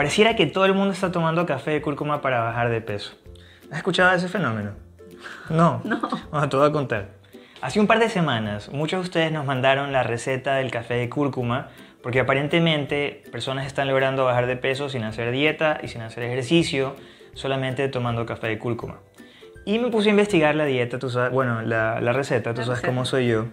Pareciera 0.00 0.34
que 0.34 0.46
todo 0.46 0.64
el 0.64 0.72
mundo 0.72 0.94
está 0.94 1.12
tomando 1.12 1.44
café 1.44 1.72
de 1.72 1.82
cúrcuma 1.82 2.22
para 2.22 2.40
bajar 2.40 2.70
de 2.70 2.80
peso. 2.80 3.12
¿Has 3.70 3.76
escuchado 3.76 4.16
ese 4.16 4.28
fenómeno? 4.28 4.70
No. 5.50 5.82
No. 5.84 6.00
Vamos 6.00 6.42
a 6.42 6.48
todo 6.48 6.64
a 6.64 6.72
contar. 6.72 7.10
Hace 7.60 7.80
un 7.80 7.86
par 7.86 7.98
de 7.98 8.08
semanas, 8.08 8.70
muchos 8.70 9.00
de 9.00 9.04
ustedes 9.04 9.30
nos 9.30 9.44
mandaron 9.44 9.92
la 9.92 10.02
receta 10.02 10.54
del 10.54 10.70
café 10.70 10.94
de 10.94 11.10
cúrcuma 11.10 11.68
porque 12.02 12.18
aparentemente 12.18 13.24
personas 13.30 13.66
están 13.66 13.88
logrando 13.88 14.24
bajar 14.24 14.46
de 14.46 14.56
peso 14.56 14.88
sin 14.88 15.04
hacer 15.04 15.32
dieta 15.32 15.78
y 15.82 15.88
sin 15.88 16.00
hacer 16.00 16.22
ejercicio, 16.22 16.96
solamente 17.34 17.86
tomando 17.88 18.24
café 18.24 18.46
de 18.46 18.58
cúrcuma. 18.58 19.00
Y 19.66 19.80
me 19.80 19.90
puse 19.90 20.08
a 20.08 20.12
investigar 20.12 20.54
la 20.54 20.64
dieta, 20.64 20.98
tú 20.98 21.10
sabes, 21.10 21.30
bueno, 21.30 21.60
la, 21.60 22.00
la 22.00 22.14
receta, 22.14 22.54
tú 22.54 22.60
La 22.60 22.64
sabes 22.68 22.78
receta. 22.80 22.88
cómo 22.94 23.04
soy 23.04 23.28
yo. 23.28 23.48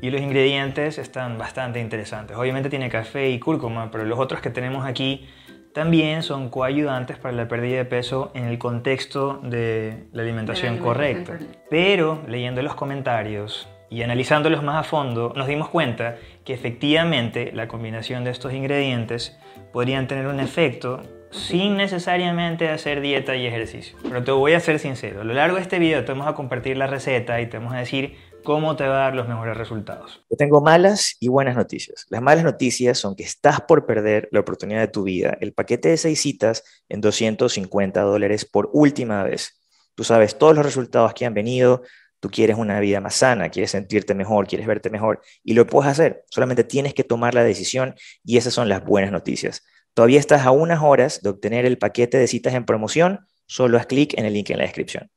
Y 0.00 0.08
los 0.08 0.22
ingredientes 0.22 0.96
están 0.96 1.36
bastante 1.36 1.80
interesantes. 1.80 2.34
Obviamente 2.38 2.70
tiene 2.70 2.88
café 2.88 3.28
y 3.28 3.38
cúrcuma, 3.38 3.90
pero 3.90 4.06
los 4.06 4.18
otros 4.18 4.40
que 4.40 4.48
tenemos 4.48 4.86
aquí 4.86 5.28
también 5.74 6.22
son 6.22 6.50
coayudantes 6.50 7.18
para 7.18 7.34
la 7.34 7.48
pérdida 7.48 7.78
de 7.78 7.84
peso 7.84 8.30
en 8.34 8.44
el 8.44 8.58
contexto 8.58 9.40
de 9.42 10.04
la 10.12 10.22
alimentación, 10.22 10.74
alimentación 10.74 10.78
correcta. 10.78 11.32
correcta. 11.32 11.60
Pero 11.70 12.22
leyendo 12.28 12.62
los 12.62 12.74
comentarios 12.74 13.68
y 13.88 14.02
analizándolos 14.02 14.62
más 14.62 14.76
a 14.76 14.82
fondo, 14.82 15.32
nos 15.36 15.46
dimos 15.46 15.68
cuenta 15.68 16.16
que 16.44 16.54
efectivamente 16.54 17.52
la 17.52 17.68
combinación 17.68 18.24
de 18.24 18.30
estos 18.30 18.52
ingredientes 18.52 19.38
podrían 19.72 20.06
tener 20.06 20.26
un 20.26 20.40
efecto 20.40 21.02
sin 21.30 21.76
necesariamente 21.76 22.68
hacer 22.68 23.00
dieta 23.00 23.36
y 23.36 23.46
ejercicio. 23.46 23.96
Pero 24.02 24.22
te 24.22 24.32
voy 24.32 24.52
a 24.52 24.60
ser 24.60 24.78
sincero, 24.78 25.22
a 25.22 25.24
lo 25.24 25.32
largo 25.32 25.56
de 25.56 25.62
este 25.62 25.78
video 25.78 26.04
te 26.04 26.12
vamos 26.12 26.26
a 26.26 26.34
compartir 26.34 26.76
la 26.76 26.86
receta 26.86 27.40
y 27.40 27.46
te 27.46 27.58
vamos 27.58 27.72
a 27.74 27.78
decir 27.78 28.16
cómo 28.42 28.76
te 28.76 28.86
va 28.86 28.94
a 28.96 29.04
dar 29.04 29.14
los 29.14 29.28
mejores 29.28 29.56
resultados. 29.56 30.24
Yo 30.30 30.36
tengo 30.36 30.60
malas 30.60 31.16
y 31.20 31.28
buenas 31.28 31.56
noticias. 31.56 32.06
Las 32.10 32.22
malas 32.22 32.44
noticias 32.44 32.98
son 32.98 33.16
que 33.16 33.22
estás 33.22 33.60
por 33.62 33.86
perder 33.86 34.28
la 34.32 34.40
oportunidad 34.40 34.80
de 34.80 34.88
tu 34.88 35.04
vida, 35.04 35.36
el 35.40 35.52
paquete 35.52 35.88
de 35.88 35.96
seis 35.96 36.20
citas 36.20 36.64
en 36.88 37.00
250 37.00 38.00
dólares 38.02 38.44
por 38.44 38.70
última 38.72 39.22
vez. 39.24 39.60
Tú 39.94 40.04
sabes 40.04 40.38
todos 40.38 40.54
los 40.54 40.64
resultados 40.64 41.14
que 41.14 41.26
han 41.26 41.34
venido, 41.34 41.82
tú 42.20 42.30
quieres 42.30 42.56
una 42.56 42.80
vida 42.80 43.00
más 43.00 43.16
sana, 43.16 43.48
quieres 43.48 43.72
sentirte 43.72 44.14
mejor, 44.14 44.46
quieres 44.46 44.66
verte 44.66 44.90
mejor 44.90 45.20
y 45.42 45.54
lo 45.54 45.66
puedes 45.66 45.90
hacer. 45.90 46.24
Solamente 46.30 46.64
tienes 46.64 46.94
que 46.94 47.04
tomar 47.04 47.34
la 47.34 47.44
decisión 47.44 47.94
y 48.24 48.36
esas 48.36 48.54
son 48.54 48.68
las 48.68 48.84
buenas 48.84 49.12
noticias. 49.12 49.64
Todavía 49.94 50.20
estás 50.20 50.46
a 50.46 50.50
unas 50.52 50.80
horas 50.82 51.20
de 51.22 51.30
obtener 51.30 51.66
el 51.66 51.78
paquete 51.78 52.16
de 52.16 52.26
citas 52.26 52.54
en 52.54 52.64
promoción, 52.64 53.26
solo 53.46 53.76
haz 53.76 53.86
clic 53.86 54.16
en 54.16 54.24
el 54.24 54.32
link 54.32 54.50
en 54.50 54.58
la 54.58 54.64
descripción. 54.64 55.10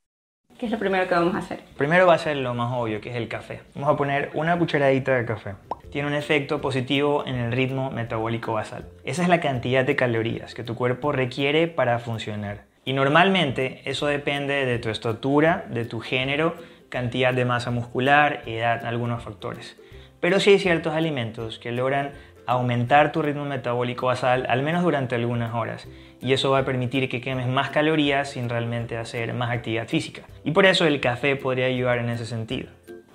¿Qué 0.58 0.68
es 0.68 0.72
lo 0.72 0.80
primero 0.80 1.06
que 1.06 1.14
vamos 1.14 1.36
a 1.36 1.40
hacer? 1.40 1.60
Primero 1.78 2.08
va 2.08 2.14
a 2.14 2.18
ser 2.18 2.38
lo 2.38 2.54
más 2.54 2.72
obvio, 2.72 3.02
que 3.02 3.10
es 3.10 3.18
el 3.18 3.28
café. 3.28 3.62
Vamos 3.74 3.90
a 3.90 3.98
poner 3.98 4.32
una 4.36 4.58
cucharadita 4.58 5.14
de 5.14 5.26
café. 5.26 5.56
Tiene 5.92 6.08
un 6.08 6.14
efecto 6.14 6.62
positivo 6.62 7.26
en 7.28 7.36
el 7.36 7.52
ritmo 7.52 7.92
metabólico 7.92 8.54
basal. 8.54 8.86
Esa 9.04 9.24
es 9.24 9.28
la 9.28 9.42
cantidad 9.42 9.84
de 9.84 9.98
calorías 9.98 10.54
que 10.54 10.64
tu 10.64 10.76
cuerpo 10.76 11.12
requiere 11.12 11.68
para 11.68 12.00
funcionar. 12.00 12.64
Y 12.86 12.94
normalmente 12.94 13.82
eso 13.84 14.08
depende 14.08 14.66
de 14.66 14.80
tu 14.80 14.88
estatura, 14.90 15.66
de 15.70 15.84
tu 15.84 16.00
género, 16.00 16.56
cantidad 16.88 17.34
de 17.34 17.44
masa 17.44 17.72
muscular, 17.72 18.42
edad, 18.46 18.86
algunos 18.86 19.24
factores. 19.24 19.76
Pero 20.20 20.40
sí 20.40 20.52
hay 20.52 20.60
ciertos 20.60 20.94
alimentos 20.94 21.60
que 21.60 21.72
logran 21.72 22.12
aumentar 22.48 23.12
tu 23.12 23.22
ritmo 23.22 23.46
metabólico 23.46 24.08
basal 24.08 24.46
al 24.48 24.62
menos 24.62 24.84
durante 24.84 25.16
algunas 25.16 25.54
horas 25.56 25.88
y 26.22 26.34
eso 26.34 26.52
va 26.52 26.60
a 26.60 26.66
permitir 26.66 27.10
que 27.10 27.22
quemes 27.22 27.48
más 27.48 27.70
calorías 27.70 28.32
sin 28.32 28.50
realmente 28.50 28.98
hacer 28.98 29.34
más 29.34 29.52
actividad 29.52 29.88
física. 29.88 30.24
Y 30.44 30.52
por 30.52 30.66
eso 30.66 30.86
el 30.86 31.00
café 31.00 31.36
podría 31.36 31.66
ayudar 31.66 32.00
en 32.00 32.10
ese 32.10 32.26
sentido. 32.26 32.70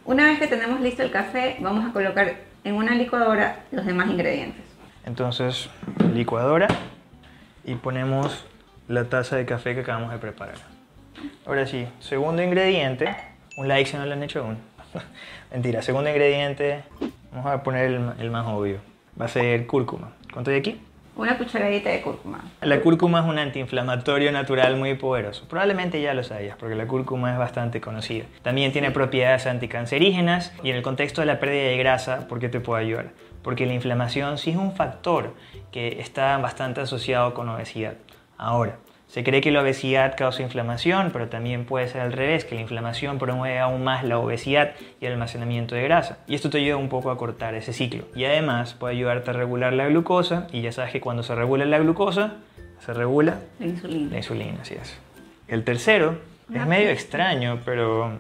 Una 0.04 0.26
vez 0.26 0.38
que 0.38 0.46
tenemos 0.46 0.80
listo 0.80 1.02
el 1.02 1.10
café, 1.10 1.56
vamos 1.60 1.88
a 1.88 1.92
colocar 1.92 2.36
en 2.64 2.74
una 2.74 2.94
licuadora 2.94 3.64
los 3.70 3.86
demás 3.86 4.08
ingredientes. 4.08 4.62
Entonces, 5.04 5.70
licuadora 6.14 6.68
y 7.64 7.74
ponemos 7.74 8.44
la 8.88 9.04
taza 9.04 9.36
de 9.36 9.46
café 9.46 9.74
que 9.74 9.80
acabamos 9.80 10.10
de 10.12 10.18
preparar. 10.18 10.56
Ahora 11.46 11.66
sí, 11.66 11.86
segundo 12.00 12.42
ingrediente, 12.42 13.14
un 13.56 13.68
like 13.68 13.90
si 13.90 13.96
no 13.96 14.06
lo 14.06 14.12
han 14.12 14.22
hecho 14.22 14.40
aún. 14.40 14.58
Mentira, 15.52 15.82
segundo 15.82 16.10
ingrediente, 16.10 16.82
vamos 17.32 17.52
a 17.52 17.62
poner 17.62 17.86
el, 17.86 18.12
el 18.18 18.30
más 18.30 18.46
obvio. 18.46 18.78
Va 19.20 19.26
a 19.26 19.28
ser 19.28 19.66
cúrcuma. 19.66 20.12
¿Cuánto 20.32 20.50
hay 20.50 20.58
aquí? 20.58 20.80
Una 21.16 21.36
cucharadita 21.36 21.90
de 21.90 22.00
cúrcuma. 22.00 22.40
La 22.62 22.80
cúrcuma 22.80 23.20
es 23.20 23.26
un 23.26 23.38
antiinflamatorio 23.38 24.32
natural 24.32 24.76
muy 24.76 24.94
poderoso. 24.94 25.46
Probablemente 25.48 26.00
ya 26.00 26.14
lo 26.14 26.22
sabías, 26.22 26.56
porque 26.56 26.76
la 26.76 26.86
cúrcuma 26.86 27.32
es 27.32 27.38
bastante 27.38 27.80
conocida. 27.80 28.24
También 28.42 28.72
tiene 28.72 28.90
propiedades 28.90 29.46
anticancerígenas 29.46 30.52
y 30.62 30.70
en 30.70 30.76
el 30.76 30.82
contexto 30.82 31.20
de 31.20 31.26
la 31.26 31.38
pérdida 31.40 31.64
de 31.64 31.76
grasa, 31.76 32.26
¿por 32.28 32.38
qué 32.38 32.48
te 32.48 32.60
puede 32.60 32.84
ayudar? 32.84 33.10
Porque 33.42 33.66
la 33.66 33.74
inflamación 33.74 34.38
sí 34.38 34.52
es 34.52 34.56
un 34.56 34.74
factor 34.74 35.34
que 35.72 36.00
está 36.00 36.38
bastante 36.38 36.80
asociado 36.80 37.34
con 37.34 37.48
obesidad. 37.48 37.94
Ahora, 38.38 38.78
se 39.10 39.24
cree 39.24 39.40
que 39.40 39.50
la 39.50 39.60
obesidad 39.62 40.14
causa 40.16 40.42
inflamación, 40.42 41.10
pero 41.12 41.28
también 41.28 41.64
puede 41.64 41.88
ser 41.88 42.00
al 42.02 42.12
revés, 42.12 42.44
que 42.44 42.54
la 42.54 42.60
inflamación 42.60 43.18
promueve 43.18 43.58
aún 43.58 43.82
más 43.82 44.04
la 44.04 44.18
obesidad 44.18 44.70
y 45.00 45.06
el 45.06 45.14
almacenamiento 45.14 45.74
de 45.74 45.82
grasa. 45.82 46.18
Y 46.28 46.36
esto 46.36 46.48
te 46.48 46.58
ayuda 46.58 46.76
un 46.76 46.88
poco 46.88 47.10
a 47.10 47.18
cortar 47.18 47.54
ese 47.56 47.72
ciclo. 47.72 48.04
Y 48.14 48.24
además 48.24 48.74
puede 48.74 48.94
ayudarte 48.94 49.30
a 49.30 49.32
regular 49.32 49.72
la 49.72 49.88
glucosa, 49.88 50.46
y 50.52 50.60
ya 50.62 50.70
sabes 50.70 50.92
que 50.92 51.00
cuando 51.00 51.24
se 51.24 51.34
regula 51.34 51.64
la 51.64 51.80
glucosa, 51.80 52.34
se 52.78 52.94
regula 52.94 53.40
La 53.58 53.66
insulina. 53.66 54.10
la 54.12 54.16
insulina, 54.18 54.58
así 54.62 54.74
es. 54.80 54.96
El 55.48 55.64
tercero 55.64 56.18
es 56.54 56.64
medio 56.66 56.90
extraño, 56.90 57.58
pero 57.64 58.12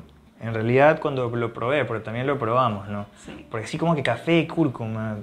en 0.42 0.54
realidad 0.54 0.98
cuando 1.00 1.28
lo 1.30 1.52
probé, 1.52 1.84
porque 1.84 2.02
también 2.04 2.26
lo 2.26 2.36
probamos, 2.36 2.88
¿no? 2.88 3.06
Sí. 3.24 3.46
Porque 3.48 3.66
así 3.66 3.78
como 3.78 3.94
que 3.94 4.02
café 4.02 4.38
y 4.40 4.46
cúrcuma, 4.48 5.18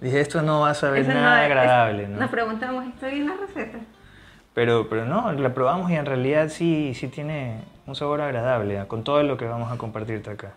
dije, 0.00 0.20
esto 0.20 0.42
no 0.42 0.60
va 0.60 0.70
a 0.70 0.74
saber 0.74 1.00
Eso 1.02 1.14
nada 1.14 1.42
agradable, 1.44 2.02
es- 2.02 2.08
¿no? 2.10 2.18
Nos 2.20 2.30
preguntamos, 2.30 2.84
¿está 2.86 3.08
bien 3.08 3.26
la 3.28 3.34
receta? 3.36 3.78
Pero, 4.56 4.88
pero 4.88 5.04
no, 5.04 5.30
la 5.32 5.52
probamos 5.52 5.90
y 5.90 5.96
en 5.96 6.06
realidad 6.06 6.48
sí, 6.48 6.94
sí 6.94 7.08
tiene 7.08 7.58
un 7.86 7.94
sabor 7.94 8.22
agradable, 8.22 8.82
con 8.88 9.04
todo 9.04 9.22
lo 9.22 9.36
que 9.36 9.44
vamos 9.44 9.70
a 9.70 9.76
compartirte 9.76 10.30
acá. 10.30 10.52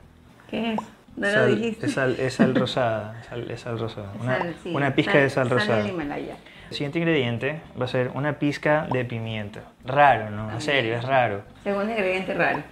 ¿Qué 0.50 0.72
es? 0.72 0.80
No 1.18 1.28
lo 1.28 1.34
Sal- 1.34 1.56
dijiste. 1.60 1.86
Es 1.88 1.94
sal, 1.96 2.16
es 2.18 2.34
sal 2.36 2.56
rosada, 2.56 3.22
sal- 3.28 3.52
es 3.52 3.60
sal 3.60 3.78
rosada, 3.78 4.08
una, 4.22 4.40
sí, 4.64 4.74
una 4.74 4.96
pizca 4.96 5.18
de 5.18 5.30
sal 5.30 5.50
rosada. 5.50 5.80
del 5.84 5.90
Himalaya. 5.90 6.38
El 6.70 6.74
siguiente 6.76 7.00
ingrediente 7.00 7.60
va 7.78 7.86
a 7.86 7.88
ser 7.90 8.12
una 8.14 8.40
pizca 8.40 8.88
de 8.90 9.04
pimienta. 9.04 9.64
Raro, 9.86 10.30
¿no? 10.30 10.50
En 10.50 10.62
serio, 10.62 10.96
es 10.96 11.04
raro. 11.04 11.42
Segundo 11.66 11.92
ingrediente 11.92 12.34
raro. 12.36 12.64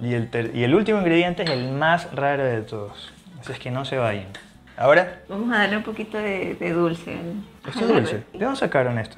Y 0.00 0.12
el, 0.12 0.28
ter- 0.28 0.54
y 0.54 0.64
el 0.64 0.74
último 0.74 0.98
ingrediente 0.98 1.44
es 1.44 1.50
el 1.50 1.72
más 1.72 2.12
raro 2.14 2.44
de 2.44 2.60
todos. 2.60 3.10
Así 3.40 3.52
es 3.52 3.58
que 3.58 3.70
no 3.70 3.86
se 3.86 3.96
vayan. 3.96 4.26
Ahora, 4.76 5.20
Vamos 5.30 5.50
a 5.54 5.60
darle 5.60 5.78
un 5.78 5.82
poquito 5.82 6.18
de, 6.18 6.56
de 6.60 6.72
dulce. 6.72 7.16
esto 7.66 7.80
es 7.80 7.88
dulce. 7.88 8.22
¿De 8.34 8.44
dónde 8.44 8.60
sacaron 8.60 8.98
esto? 8.98 9.16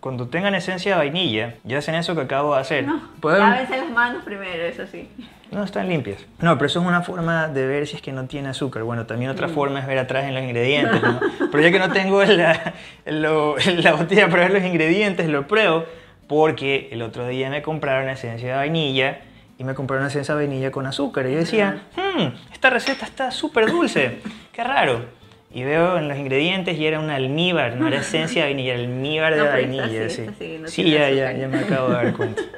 Cuando 0.00 0.28
tengan 0.28 0.54
esencia 0.54 0.92
de 0.92 0.98
vainilla, 0.98 1.54
ya 1.64 1.78
hacen 1.78 1.94
eso 1.94 2.14
que 2.14 2.22
acabo 2.22 2.54
de 2.54 2.60
hacer. 2.62 2.86
No, 2.86 3.00
Pueden- 3.20 3.40
lávense 3.40 3.76
las 3.76 3.90
manos 3.90 4.24
primero, 4.24 4.64
eso 4.64 4.86
sí. 4.86 5.08
No, 5.50 5.62
están 5.64 5.88
limpias. 5.88 6.24
No, 6.38 6.56
pero 6.56 6.66
eso 6.66 6.80
es 6.80 6.86
una 6.86 7.02
forma 7.02 7.48
de 7.48 7.66
ver 7.66 7.86
si 7.86 7.96
es 7.96 8.02
que 8.02 8.12
no 8.12 8.24
tiene 8.26 8.48
azúcar. 8.48 8.84
Bueno, 8.84 9.04
también 9.06 9.30
otra 9.30 9.48
forma 9.48 9.80
es 9.80 9.86
ver 9.86 9.98
atrás 9.98 10.24
en 10.24 10.34
los 10.34 10.42
ingredientes, 10.44 11.02
¿no? 11.02 11.20
Pero 11.50 11.60
ya 11.62 11.72
que 11.72 11.78
no 11.80 11.90
tengo 11.92 12.22
la, 12.24 12.74
lo- 13.06 13.56
la 13.58 13.92
botella 13.94 14.28
para 14.30 14.44
ver 14.44 14.52
los 14.52 14.62
ingredientes, 14.62 15.28
lo 15.28 15.46
pruebo 15.48 15.84
porque 16.28 16.88
el 16.92 17.02
otro 17.02 17.26
día 17.26 17.50
me 17.50 17.60
compraron 17.62 18.08
esencia 18.08 18.48
de 18.50 18.54
vainilla 18.54 19.18
y 19.58 19.64
me 19.64 19.74
compraron 19.74 20.06
esencia 20.06 20.34
de 20.36 20.46
vainilla 20.46 20.70
con 20.70 20.86
azúcar. 20.86 21.26
Y 21.26 21.32
yo 21.32 21.38
decía, 21.38 21.82
"Hmm, 21.96 22.28
esta 22.52 22.70
receta 22.70 23.04
está 23.04 23.30
súper 23.32 23.66
dulce, 23.70 24.20
qué 24.52 24.62
raro. 24.62 25.04
Y 25.52 25.64
veo 25.64 25.98
en 25.98 26.08
los 26.08 26.16
ingredientes 26.16 26.78
y 26.78 26.86
era 26.86 27.00
un 27.00 27.10
almíbar, 27.10 27.76
no 27.76 27.88
era 27.88 27.96
esencia 28.00 28.42
de 28.44 28.48
vainilla, 28.50 28.74
era 28.74 28.82
almíbar 28.82 29.34
de 29.34 29.40
No, 29.40 29.46
vainilla. 29.46 30.08
sí, 30.08 30.26
sí, 30.26 30.30
sí, 30.38 30.58
no 30.60 30.68
Sí, 30.68 30.90
ya, 30.90 31.10
ya, 31.10 31.32
ya 31.32 31.48
me 31.48 31.58
acabo 31.58 31.88
de 31.88 31.94
dar 31.94 32.12
cuenta. 32.16 32.42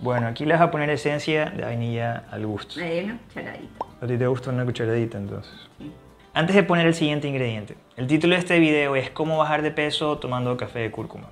Bueno, 0.00 0.26
aquí 0.26 0.44
le 0.44 0.52
vas 0.52 0.60
a 0.60 0.70
poner 0.70 0.90
esencia 0.90 1.46
de 1.46 1.62
vainilla 1.62 2.24
al 2.30 2.44
gusto. 2.44 2.78
Ahí 2.78 3.04
una 3.04 3.16
cucharadita. 3.26 3.84
A 4.02 4.06
ti 4.06 4.18
te 4.18 4.26
gusta 4.26 4.50
una 4.50 4.64
cucharadita 4.66 5.16
entonces. 5.16 5.52
Antes 6.34 6.54
de 6.56 6.62
poner 6.62 6.86
el 6.86 6.92
siguiente 6.94 7.26
ingrediente, 7.26 7.76
el 7.96 8.06
título 8.06 8.34
de 8.34 8.40
este 8.40 8.58
video 8.58 8.96
es 8.96 9.08
cómo 9.08 9.38
bajar 9.38 9.62
de 9.62 9.70
peso 9.70 10.18
tomando 10.18 10.54
café 10.58 10.80
de 10.80 10.90
cúrcuma. 10.90 11.30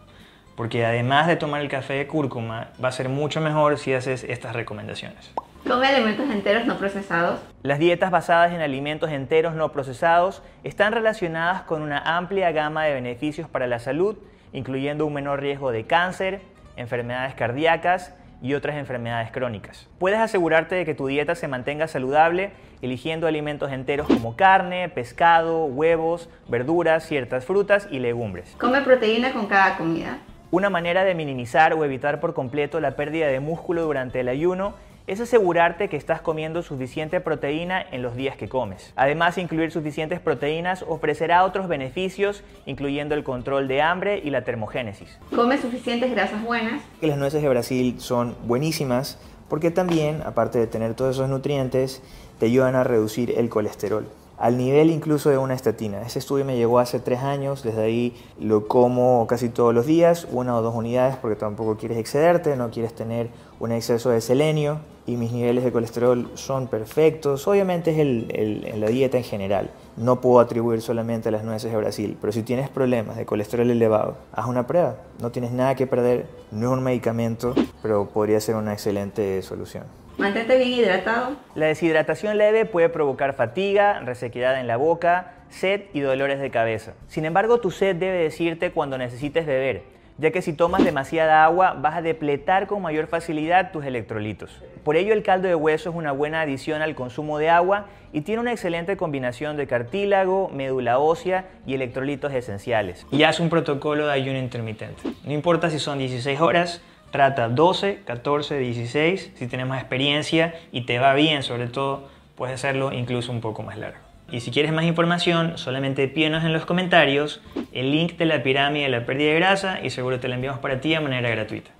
Porque 0.56 0.86
además 0.86 1.26
de 1.26 1.36
tomar 1.36 1.60
el 1.60 1.68
café 1.68 1.94
de 1.94 2.06
cúrcuma, 2.06 2.68
va 2.82 2.88
a 2.88 2.92
ser 2.92 3.10
mucho 3.10 3.42
mejor 3.42 3.76
si 3.78 3.92
haces 3.92 4.24
estas 4.24 4.54
recomendaciones. 4.54 5.32
Come 5.66 5.86
alimentos 5.86 6.28
enteros 6.28 6.66
no 6.66 6.76
procesados. 6.76 7.40
Las 7.62 7.78
dietas 7.78 8.10
basadas 8.10 8.52
en 8.52 8.60
alimentos 8.60 9.10
enteros 9.10 9.54
no 9.54 9.70
procesados 9.70 10.42
están 10.64 10.92
relacionadas 10.92 11.62
con 11.62 11.82
una 11.82 11.98
amplia 12.16 12.50
gama 12.50 12.84
de 12.84 12.94
beneficios 12.94 13.48
para 13.48 13.68
la 13.68 13.78
salud, 13.78 14.16
incluyendo 14.52 15.06
un 15.06 15.14
menor 15.14 15.40
riesgo 15.40 15.70
de 15.70 15.84
cáncer, 15.84 16.40
enfermedades 16.76 17.34
cardíacas 17.34 18.12
y 18.42 18.54
otras 18.54 18.76
enfermedades 18.76 19.30
crónicas. 19.30 19.88
Puedes 20.00 20.18
asegurarte 20.18 20.74
de 20.74 20.84
que 20.84 20.94
tu 20.94 21.06
dieta 21.06 21.36
se 21.36 21.46
mantenga 21.46 21.86
saludable 21.86 22.50
eligiendo 22.82 23.28
alimentos 23.28 23.70
enteros 23.70 24.08
como 24.08 24.34
carne, 24.34 24.88
pescado, 24.88 25.66
huevos, 25.66 26.28
verduras, 26.48 27.06
ciertas 27.06 27.44
frutas 27.44 27.86
y 27.88 28.00
legumbres. 28.00 28.56
Come 28.58 28.80
proteína 28.80 29.32
con 29.32 29.46
cada 29.46 29.76
comida. 29.76 30.18
Una 30.50 30.68
manera 30.68 31.04
de 31.04 31.14
minimizar 31.14 31.72
o 31.72 31.84
evitar 31.84 32.18
por 32.18 32.34
completo 32.34 32.80
la 32.80 32.96
pérdida 32.96 33.28
de 33.28 33.38
músculo 33.38 33.84
durante 33.84 34.20
el 34.20 34.28
ayuno 34.28 34.74
es 35.06 35.20
asegurarte 35.20 35.88
que 35.88 35.96
estás 35.96 36.20
comiendo 36.20 36.62
suficiente 36.62 37.20
proteína 37.20 37.84
en 37.90 38.02
los 38.02 38.16
días 38.16 38.36
que 38.36 38.48
comes. 38.48 38.92
Además, 38.96 39.38
incluir 39.38 39.70
suficientes 39.70 40.20
proteínas 40.20 40.84
ofrecerá 40.86 41.44
otros 41.44 41.68
beneficios, 41.68 42.44
incluyendo 42.66 43.14
el 43.14 43.24
control 43.24 43.68
de 43.68 43.82
hambre 43.82 44.20
y 44.22 44.30
la 44.30 44.44
termogénesis. 44.44 45.18
Come 45.34 45.58
suficientes 45.58 46.10
grasas 46.10 46.42
buenas. 46.42 46.82
Que 47.00 47.06
las 47.06 47.18
nueces 47.18 47.42
de 47.42 47.48
Brasil 47.48 47.96
son 47.98 48.36
buenísimas 48.44 49.18
porque 49.48 49.70
también, 49.70 50.22
aparte 50.24 50.58
de 50.58 50.66
tener 50.66 50.94
todos 50.94 51.16
esos 51.16 51.28
nutrientes, 51.28 52.02
te 52.38 52.46
ayudan 52.46 52.74
a 52.74 52.84
reducir 52.84 53.34
el 53.36 53.48
colesterol 53.50 54.08
al 54.42 54.58
nivel 54.58 54.90
incluso 54.90 55.30
de 55.30 55.38
una 55.38 55.54
estatina. 55.54 56.02
Ese 56.02 56.18
estudio 56.18 56.44
me 56.44 56.56
llegó 56.56 56.80
hace 56.80 56.98
tres 56.98 57.20
años, 57.20 57.62
desde 57.62 57.80
ahí 57.80 58.16
lo 58.40 58.66
como 58.66 59.24
casi 59.28 59.48
todos 59.48 59.72
los 59.72 59.86
días, 59.86 60.26
una 60.32 60.56
o 60.56 60.62
dos 60.62 60.74
unidades 60.74 61.14
porque 61.14 61.36
tampoco 61.36 61.76
quieres 61.76 61.96
excederte, 61.96 62.56
no 62.56 62.68
quieres 62.72 62.92
tener 62.92 63.28
un 63.60 63.70
exceso 63.70 64.10
de 64.10 64.20
selenio 64.20 64.80
y 65.06 65.16
mis 65.16 65.30
niveles 65.30 65.62
de 65.62 65.70
colesterol 65.70 66.28
son 66.34 66.66
perfectos. 66.66 67.46
Obviamente 67.46 67.92
es 67.92 67.98
el, 68.00 68.80
la 68.80 68.88
dieta 68.88 69.16
en 69.16 69.22
general. 69.22 69.70
No 69.96 70.20
puedo 70.20 70.40
atribuir 70.40 70.82
solamente 70.82 71.28
a 71.28 71.32
las 71.32 71.44
nueces 71.44 71.70
de 71.70 71.78
Brasil, 71.78 72.18
pero 72.20 72.32
si 72.32 72.42
tienes 72.42 72.68
problemas 72.68 73.16
de 73.16 73.24
colesterol 73.24 73.70
elevado, 73.70 74.16
haz 74.32 74.46
una 74.46 74.66
prueba. 74.66 74.96
No 75.20 75.30
tienes 75.30 75.52
nada 75.52 75.76
que 75.76 75.86
perder, 75.86 76.26
no 76.50 76.72
es 76.72 76.78
un 76.78 76.82
medicamento, 76.82 77.54
pero 77.80 78.08
podría 78.08 78.40
ser 78.40 78.56
una 78.56 78.72
excelente 78.72 79.40
solución. 79.42 79.84
Mantente 80.18 80.56
bien 80.58 80.70
hidratado. 80.70 81.36
La 81.54 81.66
deshidratación 81.66 82.38
leve 82.38 82.64
puede 82.64 82.88
provocar 82.88 83.34
fatiga, 83.34 84.00
resequedad 84.00 84.60
en 84.60 84.66
la 84.66 84.76
boca, 84.76 85.34
sed 85.48 85.82
y 85.92 86.00
dolores 86.00 86.40
de 86.40 86.50
cabeza. 86.50 86.94
Sin 87.08 87.24
embargo, 87.24 87.60
tu 87.60 87.70
sed 87.70 87.96
debe 87.96 88.18
decirte 88.18 88.72
cuando 88.72 88.98
necesites 88.98 89.46
beber, 89.46 89.82
ya 90.18 90.30
que 90.30 90.42
si 90.42 90.52
tomas 90.52 90.84
demasiada 90.84 91.44
agua 91.44 91.74
vas 91.74 91.96
a 91.96 92.02
depletar 92.02 92.66
con 92.66 92.82
mayor 92.82 93.06
facilidad 93.06 93.72
tus 93.72 93.84
electrolitos. 93.84 94.62
Por 94.84 94.96
ello, 94.96 95.12
el 95.12 95.22
caldo 95.22 95.48
de 95.48 95.54
hueso 95.54 95.90
es 95.90 95.96
una 95.96 96.12
buena 96.12 96.42
adición 96.42 96.82
al 96.82 96.94
consumo 96.94 97.38
de 97.38 97.50
agua 97.50 97.86
y 98.12 98.20
tiene 98.22 98.40
una 98.40 98.52
excelente 98.52 98.96
combinación 98.96 99.56
de 99.56 99.66
cartílago, 99.66 100.50
médula 100.52 100.98
ósea 100.98 101.46
y 101.66 101.74
electrolitos 101.74 102.32
esenciales. 102.32 103.06
Y 103.10 103.22
haz 103.22 103.40
un 103.40 103.48
protocolo 103.48 104.06
de 104.06 104.12
ayuno 104.12 104.38
intermitente. 104.38 105.02
No 105.24 105.32
importa 105.32 105.70
si 105.70 105.78
son 105.78 105.98
16 105.98 106.40
horas, 106.40 106.82
Trata 107.12 107.50
12, 107.50 108.00
14, 108.06 108.58
16. 108.58 109.32
Si 109.34 109.46
tienes 109.46 109.66
más 109.66 109.80
experiencia 109.80 110.54
y 110.72 110.86
te 110.86 110.98
va 110.98 111.12
bien, 111.12 111.42
sobre 111.42 111.66
todo, 111.66 112.08
puedes 112.36 112.54
hacerlo 112.54 112.90
incluso 112.90 113.30
un 113.30 113.42
poco 113.42 113.62
más 113.62 113.76
largo. 113.76 113.98
Y 114.30 114.40
si 114.40 114.50
quieres 114.50 114.72
más 114.72 114.86
información, 114.86 115.58
solamente 115.58 116.08
pídenos 116.08 116.42
en 116.42 116.54
los 116.54 116.64
comentarios 116.64 117.42
el 117.72 117.92
link 117.92 118.16
de 118.16 118.24
la 118.24 118.42
pirámide 118.42 118.84
de 118.84 118.88
la 118.88 119.04
pérdida 119.04 119.28
de 119.28 119.34
grasa 119.38 119.80
y 119.82 119.90
seguro 119.90 120.20
te 120.20 120.28
la 120.28 120.36
enviamos 120.36 120.58
para 120.60 120.80
ti 120.80 120.88
de 120.88 121.00
manera 121.00 121.28
gratuita. 121.28 121.70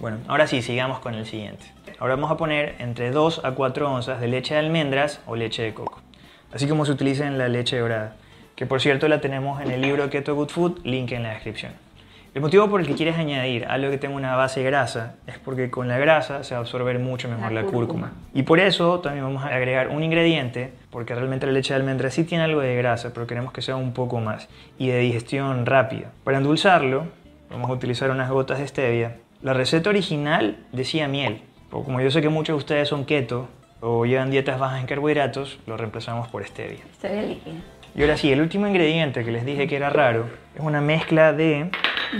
Bueno, 0.00 0.18
ahora 0.26 0.48
sí, 0.48 0.60
sigamos 0.60 0.98
con 0.98 1.14
el 1.14 1.24
siguiente. 1.24 1.66
Ahora 2.00 2.16
vamos 2.16 2.32
a 2.32 2.36
poner 2.36 2.74
entre 2.80 3.12
2 3.12 3.44
a 3.44 3.52
4 3.52 3.92
onzas 3.92 4.20
de 4.20 4.26
leche 4.26 4.54
de 4.54 4.60
almendras 4.60 5.20
o 5.26 5.36
leche 5.36 5.62
de 5.62 5.72
coco, 5.72 6.02
así 6.52 6.66
como 6.66 6.84
se 6.84 6.90
utiliza 6.90 7.28
en 7.28 7.38
la 7.38 7.46
leche 7.46 7.78
dorada, 7.78 8.16
que 8.56 8.66
por 8.66 8.80
cierto 8.80 9.06
la 9.06 9.20
tenemos 9.20 9.62
en 9.62 9.70
el 9.70 9.80
libro 9.80 10.10
Keto 10.10 10.34
Good 10.34 10.48
Food, 10.48 10.80
link 10.82 11.12
en 11.12 11.22
la 11.22 11.30
descripción. 11.30 11.74
El 12.34 12.40
motivo 12.40 12.68
por 12.68 12.80
el 12.80 12.86
que 12.88 12.94
quieres 12.94 13.16
añadir 13.16 13.64
algo 13.66 13.92
que 13.92 13.98
tenga 13.98 14.16
una 14.16 14.34
base 14.34 14.64
grasa 14.64 15.14
es 15.28 15.38
porque 15.38 15.70
con 15.70 15.86
la 15.86 15.98
grasa 15.98 16.42
se 16.42 16.54
va 16.54 16.58
a 16.58 16.60
absorber 16.62 16.98
mucho 16.98 17.28
mejor 17.28 17.52
la, 17.52 17.62
cúrcuma. 17.62 18.10
Y 18.34 18.42
por 18.42 18.58
eso 18.58 18.98
también 18.98 19.24
vamos 19.24 19.44
a 19.44 19.54
agregar 19.54 19.86
un 19.86 20.02
ingrediente, 20.02 20.72
porque 20.90 21.14
realmente 21.14 21.46
la 21.46 21.52
leche 21.52 21.74
de 21.74 21.78
almendra 21.78 22.10
sí 22.10 22.24
tiene 22.24 22.42
algo 22.42 22.60
de 22.60 22.74
grasa, 22.74 23.12
pero 23.14 23.28
queremos 23.28 23.52
que 23.52 23.62
sea 23.62 23.76
un 23.76 23.92
poco 23.92 24.18
más 24.18 24.48
y 24.78 24.88
de 24.88 24.98
digestión 24.98 25.64
rápida. 25.64 26.10
Para 26.24 26.38
endulzarlo, 26.38 27.06
vamos 27.50 27.70
a 27.70 27.72
utilizar 27.72 28.10
unas 28.10 28.28
gotas 28.28 28.58
de 28.58 28.66
stevia. 28.66 29.16
La 29.40 29.52
receta 29.52 29.90
original 29.90 30.56
decía 30.72 31.06
miel, 31.06 31.42
pero 31.70 31.84
como 31.84 32.00
yo 32.00 32.10
sé 32.10 32.20
que 32.20 32.30
muchos 32.30 32.54
de 32.54 32.58
ustedes 32.58 32.88
son 32.88 33.04
keto 33.04 33.46
o 33.80 34.06
llevan 34.06 34.32
dietas 34.32 34.58
bajas 34.58 34.80
en 34.80 34.86
carbohidratos, 34.88 35.60
lo 35.68 35.76
reemplazamos 35.76 36.26
por 36.26 36.44
stevia. 36.44 36.80
Stevia 36.96 37.22
líquida. 37.22 37.54
Y 37.96 38.02
ahora 38.02 38.16
sí, 38.16 38.32
el 38.32 38.40
último 38.40 38.66
ingrediente 38.66 39.24
que 39.24 39.30
les 39.30 39.44
dije 39.44 39.68
que 39.68 39.76
era 39.76 39.88
raro 39.88 40.26
es 40.54 40.60
una 40.60 40.80
mezcla 40.80 41.32
de 41.32 41.70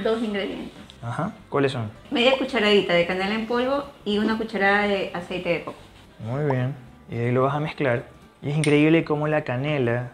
dos 0.05 0.23
ingredientes. 0.23 0.71
Ajá. 1.03 1.32
¿Cuáles 1.49 1.73
son? 1.73 1.91
Media 2.12 2.38
cucharadita 2.38 2.94
de 2.94 3.06
canela 3.06 3.35
en 3.35 3.47
polvo 3.47 3.85
y 4.05 4.19
una 4.19 4.38
cucharada 4.38 4.87
de 4.87 5.11
aceite 5.12 5.49
de 5.49 5.65
coco. 5.65 5.79
Muy 6.21 6.44
bien. 6.44 6.76
Y 7.11 7.17
ahí 7.17 7.32
lo 7.32 7.43
vas 7.43 7.55
a 7.55 7.61
mezclar. 7.61 8.05
Y 8.41 8.50
es 8.50 8.56
increíble 8.56 9.03
cómo 9.05 9.26
la 9.26 9.43
canela 9.43 10.12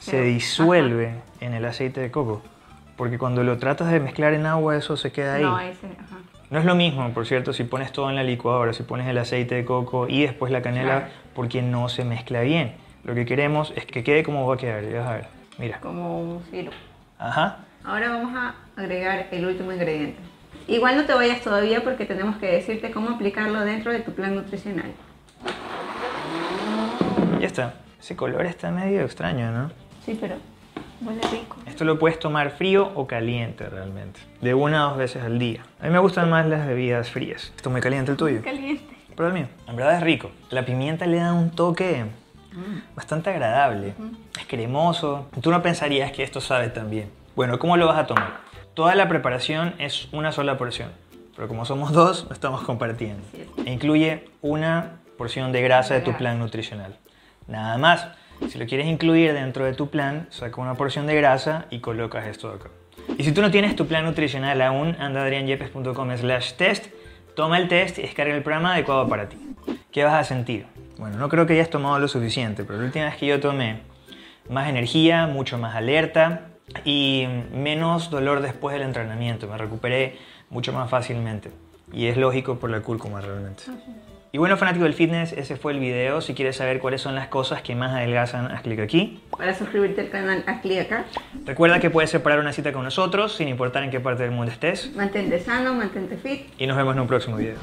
se 0.00 0.22
disuelve 0.22 1.14
en 1.40 1.54
el 1.54 1.64
aceite 1.64 2.00
de 2.00 2.10
coco. 2.10 2.42
Porque 2.96 3.16
cuando 3.16 3.44
lo 3.44 3.58
tratas 3.58 3.92
de 3.92 4.00
mezclar 4.00 4.34
en 4.34 4.44
agua, 4.44 4.76
eso 4.76 4.96
se 4.96 5.12
queda 5.12 5.34
ahí. 5.34 5.42
No, 5.42 5.60
ese, 5.60 5.86
ajá. 5.86 6.16
No 6.50 6.58
es 6.58 6.64
lo 6.64 6.74
mismo, 6.74 7.08
por 7.10 7.26
cierto, 7.26 7.52
si 7.52 7.64
pones 7.64 7.92
todo 7.92 8.08
en 8.10 8.16
la 8.16 8.22
licuadora, 8.22 8.72
si 8.72 8.82
pones 8.82 9.06
el 9.06 9.18
aceite 9.18 9.54
de 9.54 9.64
coco 9.64 10.08
y 10.08 10.22
después 10.22 10.52
la 10.52 10.62
canela, 10.62 11.08
porque 11.34 11.62
no 11.62 11.88
se 11.88 12.04
mezcla 12.04 12.40
bien. 12.40 12.74
Lo 13.06 13.14
que 13.14 13.24
queremos 13.24 13.72
es 13.76 13.86
que 13.86 14.02
quede 14.02 14.24
como 14.24 14.48
va 14.48 14.56
a 14.56 14.58
quedar. 14.58 14.82
Ya 14.82 14.98
vas 14.98 15.08
a 15.08 15.12
ver. 15.14 15.26
Mira. 15.58 15.78
Como 15.78 16.20
un 16.20 16.44
sirope. 16.50 16.76
Ajá. 17.20 17.58
Ahora 17.84 18.10
vamos 18.10 18.34
a 18.34 18.56
agregar 18.74 19.28
el 19.30 19.46
último 19.46 19.72
ingrediente. 19.72 20.18
Igual 20.66 20.96
no 20.96 21.04
te 21.04 21.14
vayas 21.14 21.40
todavía 21.40 21.84
porque 21.84 22.04
tenemos 22.04 22.36
que 22.38 22.46
decirte 22.46 22.90
cómo 22.90 23.10
aplicarlo 23.10 23.60
dentro 23.60 23.92
de 23.92 24.00
tu 24.00 24.12
plan 24.12 24.34
nutricional. 24.34 24.90
Ya 27.40 27.46
está. 27.46 27.74
Ese 28.00 28.16
color 28.16 28.44
está 28.44 28.72
medio 28.72 29.02
extraño, 29.02 29.52
¿no? 29.52 29.70
Sí, 30.04 30.18
pero 30.20 30.34
huele 31.00 31.20
rico. 31.30 31.58
Esto 31.64 31.84
lo 31.84 32.00
puedes 32.00 32.18
tomar 32.18 32.50
frío 32.50 32.90
o 32.96 33.06
caliente 33.06 33.68
realmente. 33.68 34.18
De 34.40 34.52
una 34.52 34.86
o 34.86 34.88
dos 34.90 34.98
veces 34.98 35.22
al 35.22 35.38
día. 35.38 35.62
A 35.80 35.84
mí 35.84 35.90
me 35.90 36.00
gustan 36.00 36.28
más 36.28 36.44
las 36.46 36.66
bebidas 36.66 37.08
frías. 37.08 37.52
¿Esto 37.54 37.70
muy 37.70 37.80
caliente 37.80 38.10
el 38.10 38.16
tuyo? 38.16 38.42
Caliente. 38.42 38.96
Pero 39.14 39.28
el 39.28 39.34
mío. 39.34 39.46
En 39.68 39.76
verdad 39.76 39.94
es 39.94 40.02
rico. 40.02 40.32
La 40.50 40.64
pimienta 40.64 41.06
le 41.06 41.18
da 41.18 41.32
un 41.32 41.52
toque 41.52 42.04
mm. 42.56 42.96
bastante 42.96 43.30
agradable. 43.30 43.94
Es 44.38 44.46
cremoso. 44.46 45.28
Tú 45.40 45.50
no 45.50 45.62
pensarías 45.62 46.12
que 46.12 46.22
esto 46.22 46.40
sabe 46.40 46.68
tan 46.68 46.90
bien. 46.90 47.10
Bueno, 47.34 47.58
¿cómo 47.58 47.76
lo 47.76 47.86
vas 47.86 47.98
a 47.98 48.06
tomar? 48.06 48.38
Toda 48.74 48.94
la 48.94 49.08
preparación 49.08 49.74
es 49.78 50.08
una 50.12 50.32
sola 50.32 50.58
porción, 50.58 50.90
pero 51.34 51.48
como 51.48 51.64
somos 51.64 51.92
dos, 51.92 52.24
lo 52.28 52.32
estamos 52.32 52.62
compartiendo. 52.62 53.22
E 53.64 53.72
incluye 53.72 54.28
una 54.42 54.96
porción 55.16 55.52
de 55.52 55.62
grasa 55.62 55.94
de 55.94 56.00
tu 56.00 56.12
plan 56.14 56.38
nutricional. 56.38 56.96
Nada 57.46 57.78
más. 57.78 58.08
Si 58.50 58.58
lo 58.58 58.66
quieres 58.66 58.86
incluir 58.86 59.32
dentro 59.32 59.64
de 59.64 59.72
tu 59.72 59.88
plan, 59.88 60.26
saca 60.30 60.60
una 60.60 60.74
porción 60.74 61.06
de 61.06 61.14
grasa 61.14 61.64
y 61.70 61.80
colocas 61.80 62.26
esto 62.26 62.50
acá. 62.50 62.68
Y 63.16 63.24
si 63.24 63.32
tú 63.32 63.40
no 63.40 63.50
tienes 63.50 63.76
tu 63.76 63.86
plan 63.86 64.04
nutricional 64.04 64.60
aún, 64.60 64.94
anda 64.98 65.20
a 65.20 65.24
adrianyepes.com 65.24 66.16
slash 66.16 66.52
test, 66.52 66.86
toma 67.34 67.58
el 67.58 67.68
test 67.68 67.98
y 67.98 68.02
descarga 68.02 68.34
el 68.34 68.42
programa 68.42 68.74
adecuado 68.74 69.08
para 69.08 69.28
ti. 69.28 69.38
¿Qué 69.90 70.04
vas 70.04 70.14
a 70.14 70.24
sentir? 70.24 70.66
Bueno, 70.98 71.18
no 71.18 71.28
creo 71.28 71.46
que 71.46 71.52
hayas 71.54 71.70
tomado 71.70 71.98
lo 71.98 72.08
suficiente, 72.08 72.64
pero 72.64 72.78
la 72.78 72.86
última 72.86 73.04
vez 73.06 73.16
que 73.16 73.26
yo 73.26 73.40
tomé, 73.40 73.80
más 74.48 74.68
energía, 74.68 75.26
mucho 75.26 75.58
más 75.58 75.74
alerta, 75.74 76.48
y 76.84 77.26
menos 77.52 78.10
dolor 78.10 78.40
después 78.40 78.74
del 78.74 78.82
entrenamiento. 78.82 79.46
Me 79.46 79.58
recuperé 79.58 80.18
mucho 80.50 80.72
más 80.72 80.90
fácilmente. 80.90 81.50
Y 81.92 82.06
es 82.06 82.16
lógico 82.16 82.58
por 82.58 82.70
la 82.70 82.80
cúrcuma 82.80 83.20
realmente. 83.20 83.64
Y 84.32 84.38
bueno, 84.38 84.56
fanático 84.56 84.84
del 84.84 84.94
fitness, 84.94 85.32
ese 85.32 85.56
fue 85.56 85.72
el 85.72 85.78
video. 85.78 86.20
Si 86.20 86.34
quieres 86.34 86.56
saber 86.56 86.80
cuáles 86.80 87.00
son 87.00 87.14
las 87.14 87.28
cosas 87.28 87.62
que 87.62 87.74
más 87.74 87.92
adelgazan, 87.92 88.50
haz 88.50 88.62
clic 88.62 88.80
aquí. 88.80 89.22
Para 89.30 89.54
suscribirte 89.54 90.00
al 90.02 90.10
canal, 90.10 90.44
haz 90.46 90.60
clic 90.60 90.80
acá. 90.80 91.04
Recuerda 91.44 91.78
que 91.78 91.90
puedes 91.90 92.10
separar 92.10 92.40
una 92.40 92.52
cita 92.52 92.72
con 92.72 92.84
nosotros 92.84 93.34
sin 93.36 93.48
importar 93.48 93.84
en 93.84 93.90
qué 93.90 94.00
parte 94.00 94.24
del 94.24 94.32
mundo 94.32 94.52
estés. 94.52 94.94
Mantente 94.94 95.38
sano, 95.38 95.74
mantente 95.74 96.16
fit. 96.16 96.48
Y 96.58 96.66
nos 96.66 96.76
vemos 96.76 96.94
en 96.94 97.00
un 97.00 97.06
próximo 97.06 97.36
video. 97.36 97.56